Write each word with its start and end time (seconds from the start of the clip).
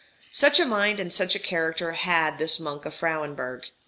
Such 0.31 0.59
a 0.59 0.65
mind 0.65 0.99
and 0.99 1.13
such 1.13 1.35
a 1.35 1.37
character 1.37 1.91
had 1.91 2.39
this 2.39 2.59
monk 2.59 2.85
of 2.87 2.95
Frauenburg. 2.95 3.67